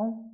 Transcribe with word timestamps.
bom? 0.00 0.24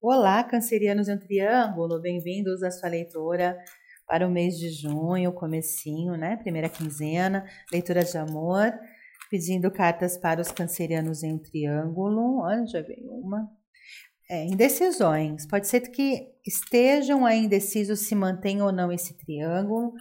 Olá, 0.00 0.44
cancerianos 0.44 1.08
em 1.08 1.14
um 1.14 1.18
triângulo, 1.18 2.00
bem-vindos 2.00 2.62
à 2.62 2.70
sua 2.70 2.90
leitura 2.90 3.56
para 4.06 4.26
o 4.26 4.30
mês 4.30 4.58
de 4.58 4.70
junho, 4.70 5.32
comecinho, 5.32 6.16
né? 6.16 6.36
Primeira 6.36 6.68
quinzena, 6.68 7.46
leitura 7.72 8.04
de 8.04 8.18
amor, 8.18 8.72
pedindo 9.30 9.70
cartas 9.70 10.18
para 10.18 10.42
os 10.42 10.50
cancerianos 10.50 11.22
em 11.22 11.32
um 11.32 11.38
triângulo. 11.38 12.40
Olha, 12.40 12.66
já 12.66 12.82
veio 12.82 13.10
uma. 13.12 13.48
É, 14.30 14.44
indecisões. 14.44 15.46
Pode 15.46 15.68
ser 15.68 15.80
que 15.90 16.32
estejam 16.46 17.24
aí 17.24 17.38
indecisos 17.44 18.00
se 18.00 18.14
mantém 18.14 18.60
ou 18.62 18.72
não 18.72 18.90
esse 18.90 19.16
triângulo. 19.16 19.92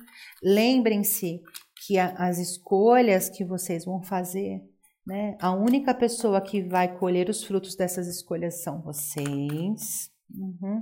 Lembrem-se 0.43 1.41
que 1.85 1.97
a, 1.97 2.09
as 2.17 2.37
escolhas 2.37 3.29
que 3.29 3.43
vocês 3.43 3.85
vão 3.85 4.01
fazer, 4.03 4.61
né? 5.05 5.35
A 5.41 5.51
única 5.51 5.93
pessoa 5.93 6.41
que 6.41 6.61
vai 6.61 6.97
colher 6.97 7.29
os 7.29 7.43
frutos 7.43 7.75
dessas 7.75 8.07
escolhas 8.07 8.61
são 8.61 8.81
vocês. 8.81 10.11
Uhum. 10.33 10.81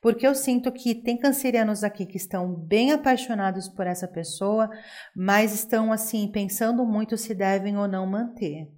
Porque 0.00 0.26
eu 0.26 0.34
sinto 0.34 0.72
que 0.72 0.94
tem 0.94 1.18
cancerianos 1.18 1.84
aqui 1.84 2.06
que 2.06 2.16
estão 2.16 2.54
bem 2.54 2.92
apaixonados 2.92 3.68
por 3.68 3.86
essa 3.86 4.08
pessoa, 4.08 4.70
mas 5.14 5.52
estão 5.52 5.92
assim 5.92 6.30
pensando 6.30 6.86
muito 6.86 7.16
se 7.18 7.34
devem 7.34 7.76
ou 7.76 7.86
não 7.86 8.06
manter. 8.06 8.70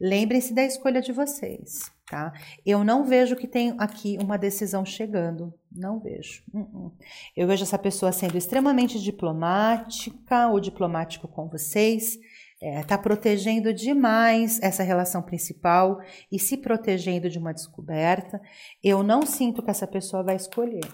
Lembrem-se 0.00 0.54
da 0.54 0.64
escolha 0.64 1.02
de 1.02 1.12
vocês, 1.12 1.80
tá? 2.12 2.30
Eu 2.66 2.84
não 2.84 3.04
vejo 3.04 3.34
que 3.34 3.46
tem 3.46 3.74
aqui 3.78 4.18
uma 4.20 4.36
decisão 4.36 4.84
chegando, 4.84 5.54
não 5.74 5.98
vejo. 5.98 6.42
Uh 6.52 6.60
-uh. 6.60 6.92
Eu 7.34 7.48
vejo 7.48 7.62
essa 7.62 7.78
pessoa 7.78 8.12
sendo 8.12 8.36
extremamente 8.36 9.00
diplomática 9.00 10.48
ou 10.48 10.60
diplomático 10.60 11.26
com 11.26 11.48
vocês, 11.48 12.18
está 12.60 12.96
é, 12.96 12.98
protegendo 12.98 13.72
demais 13.72 14.60
essa 14.62 14.82
relação 14.82 15.22
principal 15.22 16.00
e 16.30 16.38
se 16.38 16.58
protegendo 16.58 17.30
de 17.30 17.38
uma 17.38 17.54
descoberta. 17.54 18.38
Eu 18.84 19.02
não 19.02 19.22
sinto 19.22 19.62
que 19.62 19.70
essa 19.70 19.86
pessoa 19.86 20.22
vai 20.22 20.36
escolher. 20.36 20.84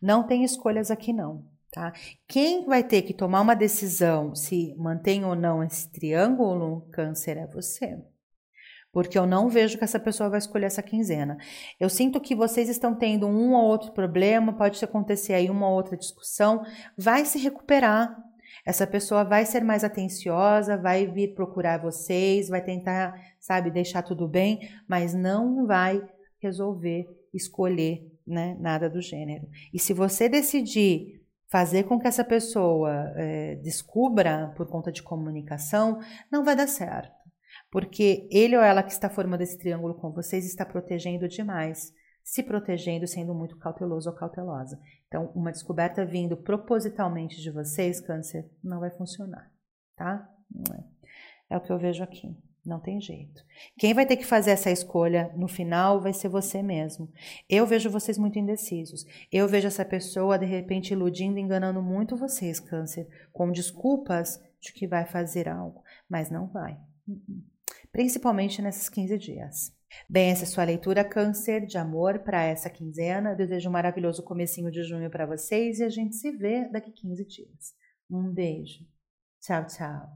Não 0.00 0.26
tem 0.26 0.42
escolhas 0.42 0.90
aqui 0.90 1.12
não. 1.12 1.44
Tá? 1.70 1.92
Quem 2.26 2.64
vai 2.64 2.82
ter 2.82 3.02
que 3.02 3.12
tomar 3.12 3.42
uma 3.42 3.54
decisão 3.54 4.34
se 4.34 4.74
mantém 4.78 5.22
ou 5.22 5.34
não 5.34 5.62
esse 5.62 5.90
triângulo 5.90 6.88
câncer 6.90 7.36
é 7.36 7.46
você. 7.46 8.02
Porque 8.92 9.18
eu 9.18 9.26
não 9.26 9.48
vejo 9.48 9.78
que 9.78 9.84
essa 9.84 9.98
pessoa 9.98 10.28
vai 10.28 10.38
escolher 10.38 10.66
essa 10.66 10.82
quinzena. 10.82 11.38
Eu 11.80 11.88
sinto 11.88 12.20
que 12.20 12.34
vocês 12.34 12.68
estão 12.68 12.94
tendo 12.94 13.26
um 13.26 13.54
ou 13.54 13.64
outro 13.64 13.92
problema, 13.92 14.52
pode 14.52 14.84
acontecer 14.84 15.32
aí 15.32 15.48
uma 15.48 15.68
ou 15.68 15.74
outra 15.74 15.96
discussão, 15.96 16.62
vai 16.96 17.24
se 17.24 17.38
recuperar. 17.38 18.14
Essa 18.66 18.86
pessoa 18.86 19.24
vai 19.24 19.46
ser 19.46 19.64
mais 19.64 19.82
atenciosa, 19.82 20.76
vai 20.76 21.06
vir 21.06 21.34
procurar 21.34 21.80
vocês, 21.80 22.48
vai 22.48 22.62
tentar, 22.62 23.14
sabe, 23.40 23.70
deixar 23.70 24.02
tudo 24.02 24.28
bem, 24.28 24.68
mas 24.86 25.14
não 25.14 25.66
vai 25.66 26.00
resolver 26.38 27.06
escolher, 27.32 28.06
né, 28.26 28.56
nada 28.60 28.90
do 28.90 29.00
gênero. 29.00 29.48
E 29.72 29.78
se 29.78 29.94
você 29.94 30.28
decidir 30.28 31.22
fazer 31.48 31.84
com 31.84 31.98
que 31.98 32.06
essa 32.06 32.24
pessoa 32.24 33.12
é, 33.16 33.56
descubra 33.56 34.52
por 34.56 34.66
conta 34.68 34.90
de 34.90 35.02
comunicação, 35.02 36.00
não 36.30 36.44
vai 36.44 36.56
dar 36.56 36.66
certo. 36.66 37.21
Porque 37.72 38.28
ele 38.30 38.54
ou 38.54 38.62
ela 38.62 38.82
que 38.82 38.92
está 38.92 39.08
formando 39.08 39.40
esse 39.40 39.58
triângulo 39.58 39.94
com 39.94 40.12
vocês 40.12 40.44
está 40.44 40.62
protegendo 40.62 41.26
demais, 41.26 41.90
se 42.22 42.42
protegendo, 42.42 43.06
sendo 43.06 43.34
muito 43.34 43.56
cauteloso 43.56 44.10
ou 44.10 44.14
cautelosa. 44.14 44.78
Então, 45.08 45.32
uma 45.34 45.50
descoberta 45.50 46.04
vindo 46.04 46.36
propositalmente 46.36 47.40
de 47.40 47.50
vocês, 47.50 47.98
Câncer, 47.98 48.46
não 48.62 48.78
vai 48.78 48.90
funcionar, 48.90 49.50
tá? 49.96 50.28
É. 50.70 50.92
É 51.54 51.56
o 51.56 51.62
que 51.62 51.72
eu 51.72 51.78
vejo 51.78 52.04
aqui. 52.04 52.36
Não 52.64 52.78
tem 52.78 53.00
jeito. 53.00 53.42
Quem 53.76 53.92
vai 53.92 54.06
ter 54.06 54.16
que 54.16 54.24
fazer 54.24 54.52
essa 54.52 54.70
escolha 54.70 55.32
no 55.34 55.48
final 55.48 56.00
vai 56.00 56.12
ser 56.12 56.28
você 56.28 56.62
mesmo. 56.62 57.10
Eu 57.48 57.66
vejo 57.66 57.90
vocês 57.90 58.16
muito 58.16 58.38
indecisos. 58.38 59.04
Eu 59.32 59.48
vejo 59.48 59.66
essa 59.66 59.84
pessoa 59.84 60.38
de 60.38 60.46
repente 60.46 60.92
iludindo, 60.92 61.38
enganando 61.38 61.82
muito 61.82 62.16
vocês, 62.16 62.60
Câncer, 62.60 63.08
com 63.32 63.50
desculpas 63.50 64.40
de 64.60 64.72
que 64.72 64.86
vai 64.86 65.06
fazer 65.06 65.48
algo, 65.48 65.82
mas 66.08 66.30
não 66.30 66.46
vai. 66.46 66.78
Uh-uh. 67.08 67.52
Principalmente 67.92 68.62
nesses 68.62 68.88
15 68.88 69.18
dias. 69.18 69.72
Bem, 70.08 70.30
essa 70.30 70.44
é 70.44 70.46
sua 70.46 70.64
leitura 70.64 71.04
Câncer 71.04 71.66
de 71.66 71.76
amor 71.76 72.20
para 72.20 72.42
essa 72.42 72.70
quinzena. 72.70 73.34
desejo 73.34 73.68
um 73.68 73.72
maravilhoso 73.72 74.22
comecinho 74.22 74.70
de 74.70 74.82
junho 74.82 75.10
para 75.10 75.26
vocês 75.26 75.78
e 75.78 75.84
a 75.84 75.90
gente 75.90 76.16
se 76.16 76.30
vê 76.32 76.68
daqui 76.70 76.90
15 76.90 77.24
dias. 77.26 77.74
Um 78.10 78.32
beijo. 78.32 78.86
Tchau, 79.40 79.66
tchau. 79.66 80.10